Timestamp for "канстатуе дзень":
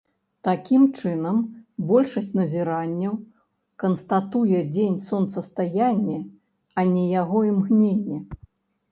3.83-4.95